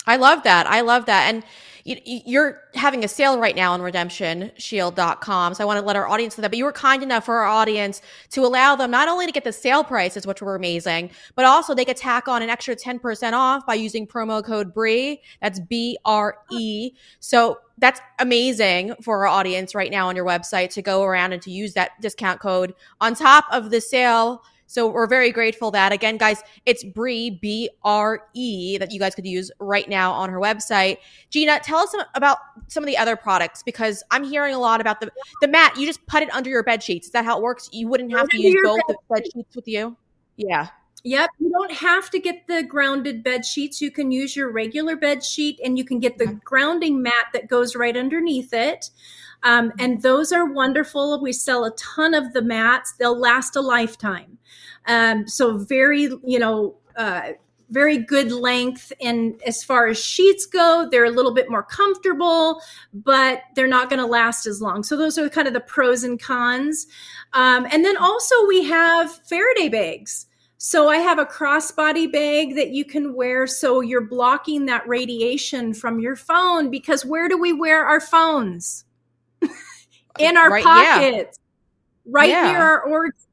I 0.07 0.17
love 0.17 0.43
that. 0.45 0.67
I 0.67 0.83
love 0.83 1.07
that. 1.07 1.33
And 1.33 1.45
you're 1.87 2.63
having 2.75 3.05
a 3.05 3.09
sale 3.09 3.39
right 3.39 3.55
now 3.55 3.73
on 3.73 3.81
redemptionshield.com. 3.81 5.55
So 5.55 5.63
I 5.63 5.67
want 5.67 5.79
to 5.81 5.85
let 5.85 5.97
our 5.97 6.09
audience 6.09 6.39
know 6.39 6.43
that. 6.43 6.51
But 6.51 6.57
you 6.57 6.65
were 6.65 6.73
kind 6.73 7.03
enough 7.03 7.27
for 7.27 7.37
our 7.37 7.45
audience 7.45 8.01
to 8.31 8.41
allow 8.47 8.75
them 8.75 8.91
not 8.91 9.07
only 9.07 9.27
to 9.27 9.33
get 9.33 9.45
the 9.45 9.53
sale 9.53 9.85
prices, 9.85 10.27
which 10.27 10.41
were 10.41 10.55
amazing, 10.55 11.11
but 11.35 11.45
also 11.45 11.75
they 11.75 11.85
could 11.85 11.99
tack 11.99 12.27
on 12.27 12.43
an 12.43 12.49
extra 12.49 12.75
10% 12.75 13.35
off 13.35 13.67
by 13.67 13.75
using 13.75 14.07
promo 14.07 14.43
code 14.43 14.73
BRE. 14.73 15.17
That's 15.43 15.61
B 15.61 15.99
R 16.07 16.39
E. 16.51 16.93
So 17.21 17.59
that's 17.77 18.01
amazing 18.19 18.95
for 19.03 19.27
our 19.27 19.27
audience 19.27 19.75
right 19.75 19.91
now 19.91 20.09
on 20.09 20.17
your 20.17 20.25
website 20.25 20.71
to 20.71 20.81
go 20.81 21.03
around 21.03 21.35
and 21.35 21.43
to 21.43 21.51
use 21.51 21.75
that 21.75 22.01
discount 22.01 22.41
code 22.41 22.75
on 23.01 23.15
top 23.15 23.45
of 23.53 23.71
the 23.71 23.83
sale 23.83 24.43
so 24.67 24.89
we're 24.89 25.07
very 25.07 25.31
grateful 25.31 25.71
that 25.73 25.93
again, 25.93 26.17
guys, 26.17 26.43
it's 26.67 26.85
Bre 26.85 27.31
B 27.41 27.71
R 27.83 28.27
E 28.35 28.79
that 28.79 28.93
you 28.93 28.99
guys 28.99 29.15
could 29.15 29.27
use 29.27 29.51
right 29.61 29.89
now 29.89 30.13
on 30.13 30.31
her 30.31 30.41
website. 30.41 30.99
Gina, 31.31 31.61
tell 31.61 31.79
us 31.79 31.95
about 32.15 32.39
some 32.69 32.83
of 32.83 32.87
the 32.87 32.97
other 32.97 33.17
products 33.17 33.63
because 33.63 34.03
I'm 34.11 34.25
hearing 34.25 34.55
a 34.55 34.59
lot 34.59 34.81
about 34.81 35.01
the 35.01 35.11
the 35.41 35.49
mat. 35.49 35.77
You 35.77 35.87
just 35.87 36.05
put 36.07 36.23
it 36.23 36.33
under 36.35 36.51
your 36.51 36.63
bed 36.63 36.83
sheets. 36.83 37.07
Is 37.07 37.13
that 37.13 37.25
how 37.25 37.39
it 37.39 37.43
works? 37.43 37.69
You 37.73 37.89
wouldn't 37.89 38.13
have 38.13 38.29
to 38.31 38.41
use 38.41 38.57
both 38.63 38.81
bed 38.89 38.97
the 39.11 39.15
bed 39.15 39.25
sheets 39.33 39.57
with 39.57 39.69
you. 39.69 39.97
Yeah. 40.37 40.69
Yep, 41.07 41.31
you 41.39 41.51
don't 41.51 41.73
have 41.73 42.09
to 42.11 42.19
get 42.19 42.47
the 42.49 42.63
grounded 42.63 43.23
bed 43.23 43.45
sheets. 43.45 43.83
You 43.83 43.91
can 43.91 44.11
use 44.11 44.35
your 44.35 44.51
regular 44.51 44.97
bed 44.97 45.23
sheet 45.23 45.61
and 45.63 45.77
you 45.77 45.85
can 45.85 46.01
get 46.01 46.17
the 46.17 46.41
grounding 46.43 47.03
mat 47.03 47.27
that 47.35 47.47
goes 47.47 47.77
right 47.77 47.95
underneath 47.95 48.55
it. 48.55 48.89
Um, 49.45 49.73
and 49.79 50.03
those 50.03 50.33
are 50.33 50.47
wonderful. 50.47 51.21
We 51.21 51.33
sell 51.33 51.65
a 51.65 51.77
ton 51.77 52.15
of 52.15 52.33
the 52.33 52.43
mats. 52.43 52.95
They'll 52.99 53.19
last 53.19 53.57
a 53.57 53.61
lifetime. 53.61 54.39
Um, 54.87 55.29
so 55.29 55.59
very, 55.59 56.09
you 56.25 56.39
know, 56.39 56.77
uh, 56.97 57.33
very 57.71 57.99
good 57.99 58.31
length. 58.31 58.93
And 59.01 59.41
as 59.47 59.65
far 59.65 59.87
as 59.87 60.03
sheets 60.03 60.47
go, 60.47 60.89
they're 60.91 61.05
a 61.05 61.11
little 61.11 61.35
bit 61.35 61.51
more 61.51 61.63
comfortable, 61.63 62.61
but 62.93 63.43
they're 63.55 63.67
not 63.67 63.91
going 63.91 64.01
to 64.01 64.07
last 64.07 64.47
as 64.47 64.61
long. 64.61 64.83
So 64.83 64.97
those 64.97 65.19
are 65.19 65.29
kind 65.29 65.49
of 65.49 65.55
the 65.55 65.61
pros 65.61 66.05
and 66.05 66.21
cons. 66.21 66.87
Um, 67.33 67.67
and 67.71 67.85
then 67.85 67.97
also 67.97 68.35
we 68.47 68.65
have 68.65 69.13
Faraday 69.27 69.69
bags. 69.69 70.27
So 70.57 70.89
I 70.89 70.99
have 70.99 71.19
a 71.19 71.27
crossbody 71.27 72.11
bag 72.11 72.55
that 72.55 72.71
you 72.71 72.85
can 72.85 73.15
wear 73.15 73.47
so 73.47 73.81
you're 73.81 74.01
blocking 74.01 74.67
that 74.67 74.87
radiation 74.89 75.75
from 75.75 75.99
your 75.99 76.17
phone 76.17 76.71
because 76.71 77.05
where 77.05 77.29
do 77.29 77.39
we 77.39 77.53
wear 77.53 77.85
our 77.85 78.01
phones? 78.01 78.85
In 80.19 80.37
our 80.37 80.51
right, 80.51 80.65
pockets, 80.65 81.39
yeah. 82.05 82.13
right 82.13 82.29
yeah. 82.29 82.53
near 82.53 82.61
our 82.61 82.83
organs. 82.83 83.27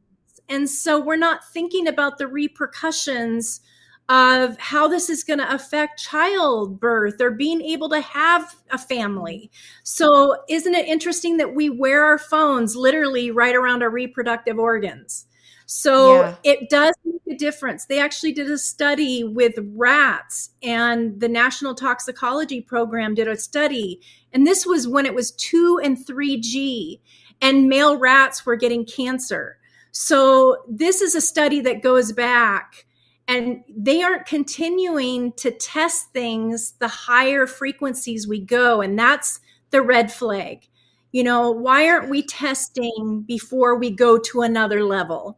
And 0.50 0.70
so 0.70 1.00
we're 1.00 1.16
not 1.16 1.42
thinking 1.54 1.88
about 1.88 2.18
the 2.18 2.28
repercussions 2.28 3.62
of 4.10 4.58
how 4.60 4.90
this 4.90 5.10
is 5.10 5.24
going 5.24 5.40
to 5.40 5.54
affect 5.54 5.98
childbirth 5.98 7.22
or 7.22 7.32
being 7.32 7.62
able 7.62 7.88
to 7.88 8.02
have 8.02 8.56
a 8.72 8.78
family. 8.78 9.50
So, 9.84 10.36
isn't 10.50 10.76
it 10.76 10.86
interesting 10.86 11.38
that 11.38 11.56
we 11.56 11.70
wear 11.70 12.04
our 12.04 12.18
phones 12.18 12.76
literally 12.76 13.32
right 13.32 13.56
around 13.56 13.84
our 13.84 13.90
reproductive 13.90 14.60
organs? 14.60 15.28
So, 15.74 16.16
yeah. 16.16 16.36
it 16.44 16.70
does 16.70 16.94
make 17.06 17.22
a 17.36 17.38
difference. 17.38 17.86
They 17.86 18.00
actually 18.00 18.34
did 18.34 18.52
a 18.52 18.58
study 18.58 19.24
with 19.24 19.54
rats, 19.74 20.50
and 20.62 21.20
the 21.20 21.30
National 21.30 21.76
Toxicology 21.76 22.60
Program 22.60 23.16
did 23.16 23.30
a 23.30 23.38
study 23.38 24.02
and 24.34 24.48
this 24.48 24.66
was 24.66 24.88
when 24.88 25.06
it 25.06 25.14
was 25.14 25.32
2 25.32 25.82
and 25.84 25.98
3G, 25.98 27.00
and 27.42 27.68
male 27.68 27.98
rats 27.98 28.46
were 28.46 28.56
getting 28.56 28.86
cancer. 28.86 29.58
So, 29.92 30.64
this 30.70 31.02
is 31.02 31.16
a 31.16 31.22
study 31.22 31.60
that 31.62 31.82
goes 31.82 32.14
back, 32.14 32.86
and 33.28 33.64
they 33.70 34.02
aren't 34.02 34.26
continuing 34.26 35.34
to 35.34 35.52
test 35.52 36.12
things 36.14 36.74
the 36.80 36.88
higher 36.88 37.46
frequencies 37.46 38.28
we 38.28 38.40
go. 38.40 38.82
And 38.82 38.98
that's 38.98 39.42
the 39.72 39.82
red 39.82 40.12
flag. 40.12 40.68
You 41.12 41.24
know, 41.24 41.52
why 41.52 41.88
aren't 41.88 42.10
we 42.10 42.24
testing 42.24 43.24
before 43.28 43.76
we 43.76 43.92
go 43.92 44.18
to 44.18 44.42
another 44.42 44.84
level? 44.84 45.38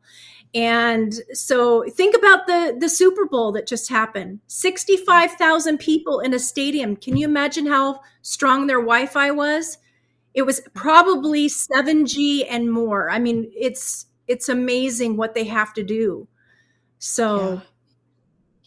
And 0.55 1.13
so 1.33 1.83
think 1.89 2.15
about 2.15 2.45
the 2.45 2.77
the 2.79 2.89
Super 2.89 3.25
Bowl 3.25 3.51
that 3.53 3.67
just 3.67 3.89
happened. 3.89 4.39
65,000 4.47 5.79
people 5.79 6.19
in 6.19 6.33
a 6.33 6.39
stadium. 6.39 6.95
Can 6.95 7.17
you 7.17 7.27
imagine 7.27 7.65
how 7.65 8.01
strong 8.21 8.67
their 8.67 8.79
Wi-Fi 8.79 9.31
was? 9.31 9.79
It 10.33 10.43
was 10.43 10.61
probably 10.73 11.47
7G 11.49 12.45
and 12.49 12.71
more. 12.71 13.09
I 13.09 13.19
mean, 13.19 13.51
it's 13.55 14.05
it's 14.27 14.49
amazing 14.49 15.17
what 15.17 15.33
they 15.33 15.45
have 15.45 15.73
to 15.73 15.83
do. 15.83 16.27
So 16.99 17.53
yeah. 17.55 17.59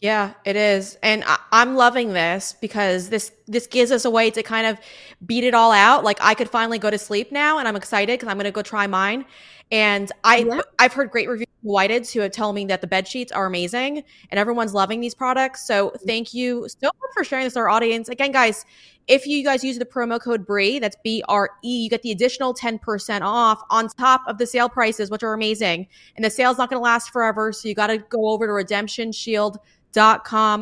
Yeah, 0.06 0.34
it 0.44 0.54
is. 0.54 0.96
And 1.02 1.25
I, 1.26 1.36
am 1.50 1.75
loving 1.75 2.12
this 2.12 2.54
because 2.60 3.08
this 3.08 3.32
this 3.48 3.66
gives 3.66 3.90
us 3.90 4.04
a 4.04 4.10
way 4.10 4.30
to 4.30 4.40
kind 4.40 4.64
of 4.64 4.78
beat 5.26 5.42
it 5.42 5.52
all 5.52 5.72
out. 5.72 6.04
Like 6.04 6.18
I 6.20 6.34
could 6.34 6.48
finally 6.48 6.78
go 6.78 6.90
to 6.90 6.98
sleep 6.98 7.32
now 7.32 7.58
and 7.58 7.66
I'm 7.66 7.75
excited 7.75 8.12
because 8.12 8.28
I'm 8.28 8.36
going 8.36 8.44
to 8.44 8.52
go 8.52 8.62
try 8.62 8.86
mine. 8.86 9.25
And 9.72 10.12
I 10.22 10.44
yeah. 10.48 10.60
I've 10.78 10.92
heard 10.92 11.10
great 11.10 11.28
reviews 11.28 11.48
from 11.60 11.70
Whited 11.70 12.08
who 12.08 12.20
have 12.20 12.30
told 12.30 12.54
me 12.54 12.64
that 12.66 12.82
the 12.82 12.86
bed 12.86 13.08
sheets 13.08 13.32
are 13.32 13.46
amazing 13.46 14.04
and 14.30 14.38
everyone's 14.38 14.75
loving 14.75 15.00
these 15.00 15.12
products. 15.12 15.66
So 15.66 15.88
mm-hmm. 15.88 16.06
thank 16.06 16.32
you 16.32 16.68
so 16.68 16.86
much 16.86 17.10
for 17.12 17.25
sharing 17.25 17.44
this 17.46 17.54
with 17.54 17.62
our 17.62 17.68
audience. 17.68 18.08
Again, 18.08 18.30
guys, 18.30 18.64
if 19.08 19.26
you 19.26 19.42
guys 19.42 19.64
use 19.64 19.76
the 19.76 19.84
promo 19.84 20.20
code 20.20 20.46
BRE, 20.46 20.78
that's 20.78 20.96
B 21.02 21.25
R 21.28 21.50
E, 21.64 21.82
you 21.82 21.90
get 21.90 22.02
the 22.02 22.12
additional 22.12 22.54
10% 22.54 23.22
off 23.22 23.60
on 23.70 23.88
top 23.88 24.22
of 24.28 24.38
the 24.38 24.46
sale 24.46 24.68
prices, 24.68 25.10
which 25.10 25.25
are 25.25 25.32
amazing. 25.32 25.88
And 26.14 26.25
the 26.25 26.30
sale's 26.30 26.58
not 26.58 26.70
going 26.70 26.78
to 26.78 26.84
last 26.84 27.10
forever. 27.10 27.52
So 27.52 27.66
you 27.66 27.75
got 27.75 27.88
to 27.88 27.98
go 27.98 28.28
over 28.28 28.46
to 28.46 28.52
Redemption 28.52 29.10
redemptionshield.com 29.10 29.60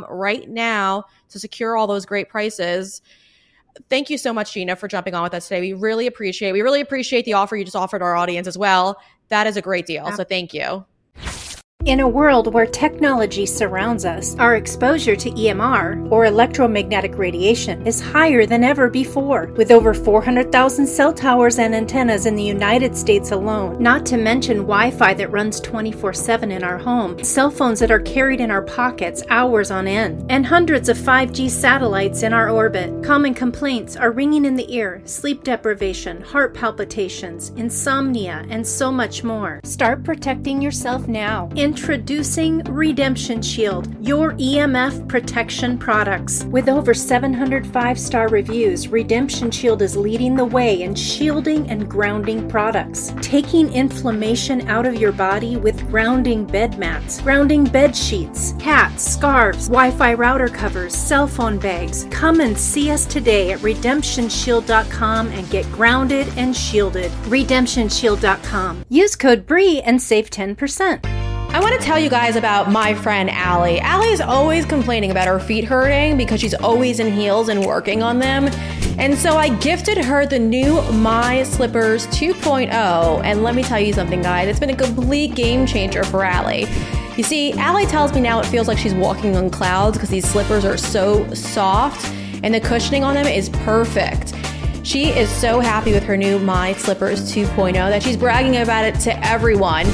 right 0.08 0.48
now 0.48 1.04
to 1.28 1.38
secure 1.38 1.76
all 1.76 1.86
those 1.86 2.06
great 2.06 2.28
prices 2.28 3.02
thank 3.88 4.10
you 4.10 4.18
so 4.18 4.32
much, 4.32 4.52
Gina, 4.52 4.76
for 4.76 4.88
jumping 4.88 5.14
on 5.14 5.22
with 5.22 5.34
us 5.34 5.48
today. 5.48 5.60
We 5.60 5.72
really 5.72 6.06
appreciate. 6.06 6.52
We 6.52 6.62
really 6.62 6.80
appreciate 6.80 7.24
the 7.24 7.34
offer 7.34 7.56
you 7.56 7.64
just 7.64 7.76
offered 7.76 8.02
our 8.02 8.14
audience 8.14 8.46
as 8.46 8.58
well. 8.58 9.00
That 9.28 9.46
is 9.46 9.56
a 9.56 9.62
great 9.62 9.86
deal. 9.86 10.10
So 10.12 10.24
thank 10.24 10.54
you. 10.54 10.84
In 11.86 12.00
a 12.00 12.08
world 12.08 12.54
where 12.54 12.64
technology 12.64 13.44
surrounds 13.44 14.06
us, 14.06 14.34
our 14.38 14.56
exposure 14.56 15.14
to 15.16 15.30
EMR, 15.32 16.10
or 16.10 16.24
electromagnetic 16.24 17.18
radiation, 17.18 17.86
is 17.86 18.00
higher 18.00 18.46
than 18.46 18.64
ever 18.64 18.88
before, 18.88 19.52
with 19.58 19.70
over 19.70 19.92
400,000 19.92 20.86
cell 20.86 21.12
towers 21.12 21.58
and 21.58 21.74
antennas 21.74 22.24
in 22.24 22.36
the 22.36 22.42
United 22.42 22.96
States 22.96 23.32
alone, 23.32 23.82
not 23.82 24.06
to 24.06 24.16
mention 24.16 24.60
Wi 24.60 24.92
Fi 24.92 25.12
that 25.12 25.30
runs 25.30 25.60
24 25.60 26.14
7 26.14 26.52
in 26.52 26.64
our 26.64 26.78
home, 26.78 27.22
cell 27.22 27.50
phones 27.50 27.80
that 27.80 27.90
are 27.90 28.00
carried 28.00 28.40
in 28.40 28.50
our 28.50 28.62
pockets 28.62 29.22
hours 29.28 29.70
on 29.70 29.86
end, 29.86 30.24
and 30.30 30.46
hundreds 30.46 30.88
of 30.88 30.96
5G 30.96 31.50
satellites 31.50 32.22
in 32.22 32.32
our 32.32 32.48
orbit. 32.48 33.04
Common 33.04 33.34
complaints 33.34 33.94
are 33.94 34.10
ringing 34.10 34.46
in 34.46 34.56
the 34.56 34.74
ear, 34.74 35.02
sleep 35.04 35.44
deprivation, 35.44 36.22
heart 36.22 36.54
palpitations, 36.54 37.50
insomnia, 37.56 38.46
and 38.48 38.66
so 38.66 38.90
much 38.90 39.22
more. 39.22 39.60
Start 39.64 40.02
protecting 40.02 40.62
yourself 40.62 41.06
now. 41.08 41.50
In 41.56 41.73
Introducing 41.74 42.62
Redemption 42.72 43.42
Shield, 43.42 43.92
your 44.00 44.34
EMF 44.34 45.08
protection 45.08 45.76
products. 45.76 46.44
With 46.44 46.68
over 46.68 46.94
700 46.94 47.66
five 47.66 47.98
star 47.98 48.28
reviews, 48.28 48.86
Redemption 48.86 49.50
Shield 49.50 49.82
is 49.82 49.96
leading 49.96 50.36
the 50.36 50.44
way 50.44 50.82
in 50.82 50.94
shielding 50.94 51.68
and 51.68 51.90
grounding 51.90 52.48
products, 52.48 53.12
taking 53.20 53.72
inflammation 53.72 54.68
out 54.68 54.86
of 54.86 54.94
your 55.00 55.10
body 55.10 55.56
with 55.56 55.84
grounding 55.90 56.44
bed 56.44 56.78
mats, 56.78 57.20
grounding 57.20 57.64
bed 57.64 57.96
sheets, 57.96 58.52
hats, 58.62 59.02
scarves, 59.04 59.66
Wi 59.66 59.90
Fi 59.90 60.14
router 60.14 60.46
covers, 60.46 60.94
cell 60.94 61.26
phone 61.26 61.58
bags. 61.58 62.06
Come 62.12 62.40
and 62.40 62.56
see 62.56 62.92
us 62.92 63.04
today 63.04 63.50
at 63.50 63.58
redemptionshield.com 63.58 65.26
and 65.26 65.50
get 65.50 65.66
grounded 65.72 66.28
and 66.36 66.56
shielded. 66.56 67.10
Redemptionshield.com. 67.24 68.84
Use 68.88 69.16
code 69.16 69.44
BRE 69.44 69.80
and 69.84 70.00
save 70.00 70.30
10%. 70.30 71.23
I 71.54 71.60
want 71.60 71.80
to 71.80 71.86
tell 71.86 72.00
you 72.00 72.10
guys 72.10 72.34
about 72.34 72.72
my 72.72 72.94
friend 72.94 73.30
Allie. 73.30 73.78
Allie 73.78 74.08
is 74.08 74.20
always 74.20 74.66
complaining 74.66 75.12
about 75.12 75.28
her 75.28 75.38
feet 75.38 75.62
hurting 75.62 76.16
because 76.16 76.40
she's 76.40 76.52
always 76.52 76.98
in 76.98 77.12
heels 77.12 77.48
and 77.48 77.64
working 77.64 78.02
on 78.02 78.18
them. 78.18 78.48
And 78.98 79.16
so 79.16 79.36
I 79.36 79.50
gifted 79.58 79.98
her 79.98 80.26
the 80.26 80.40
new 80.40 80.82
My 80.90 81.44
Slippers 81.44 82.08
2.0. 82.08 83.22
And 83.22 83.44
let 83.44 83.54
me 83.54 83.62
tell 83.62 83.78
you 83.78 83.92
something, 83.92 84.20
guys, 84.20 84.48
it's 84.48 84.58
been 84.58 84.70
a 84.70 84.76
complete 84.76 85.36
game 85.36 85.64
changer 85.64 86.02
for 86.02 86.24
Allie. 86.24 86.66
You 87.16 87.22
see, 87.22 87.52
Allie 87.52 87.86
tells 87.86 88.12
me 88.12 88.20
now 88.20 88.40
it 88.40 88.46
feels 88.46 88.66
like 88.66 88.76
she's 88.76 88.92
walking 88.92 89.36
on 89.36 89.48
clouds 89.48 89.96
because 89.96 90.10
these 90.10 90.28
slippers 90.28 90.64
are 90.64 90.76
so 90.76 91.32
soft 91.34 92.04
and 92.42 92.52
the 92.52 92.60
cushioning 92.60 93.04
on 93.04 93.14
them 93.14 93.28
is 93.28 93.48
perfect. 93.48 94.34
She 94.82 95.10
is 95.10 95.30
so 95.30 95.60
happy 95.60 95.92
with 95.92 96.02
her 96.02 96.16
new 96.16 96.40
My 96.40 96.72
Slippers 96.72 97.32
2.0 97.32 97.74
that 97.74 98.02
she's 98.02 98.16
bragging 98.16 98.56
about 98.56 98.84
it 98.84 98.98
to 99.02 99.24
everyone. 99.24 99.86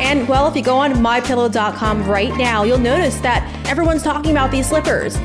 And 0.00 0.28
well, 0.28 0.48
if 0.48 0.56
you 0.56 0.62
go 0.62 0.76
on 0.76 0.92
mypillow.com 0.94 2.08
right 2.08 2.34
now, 2.36 2.64
you'll 2.64 2.78
notice 2.78 3.18
that 3.20 3.42
everyone's 3.68 4.02
talking 4.02 4.30
about 4.30 4.50
these 4.50 4.68
slippers. 4.68 5.16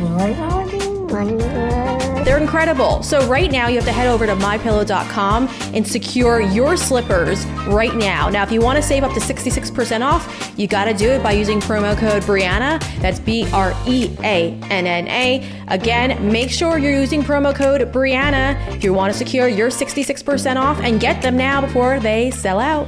They're 2.26 2.38
incredible. 2.38 3.02
So 3.02 3.26
right 3.28 3.52
now 3.52 3.68
you 3.70 3.76
have 3.78 3.86
to 3.86 3.92
head 3.92 4.08
over 4.08 4.28
to 4.28 4.36
mypillow.com 4.36 5.48
and 5.74 5.88
secure 5.88 6.42
your 6.42 6.78
slippers 6.78 7.44
right 7.68 7.96
now. 7.96 8.30
Now, 8.30 8.44
if 8.44 8.52
you 8.52 8.62
want 8.62 8.78
to 8.78 8.84
save 8.84 9.04
up 9.04 9.14
to 9.14 9.20
66% 9.20 10.02
off, 10.06 10.54
you 10.58 10.68
got 10.68 10.86
to 10.86 10.94
do 10.94 11.10
it 11.10 11.24
by 11.24 11.32
using 11.32 11.60
promo 11.60 11.98
code 11.98 12.22
Breanna. 12.24 12.80
That's 13.02 13.20
B 13.20 13.50
R 13.52 13.74
E 13.88 14.16
A 14.20 14.52
N 14.70 14.86
N 14.86 15.08
A. 15.08 15.50
Again, 15.70 16.32
make 16.32 16.52
sure 16.52 16.78
you're 16.78 16.94
using 16.94 17.24
promo 17.24 17.56
code 17.56 17.82
Breanna 17.92 18.76
if 18.76 18.84
you 18.84 18.94
want 18.94 19.12
to 19.12 19.18
secure 19.18 19.48
your 19.48 19.70
66% 19.70 20.56
off 20.58 20.80
and 20.82 21.00
get 21.00 21.22
them 21.22 21.36
now 21.36 21.62
before 21.62 22.00
they 22.00 22.30
sell 22.32 22.60
out. 22.60 22.88